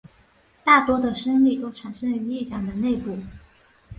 [0.63, 3.19] 大多的升力都产生于翼展的内部。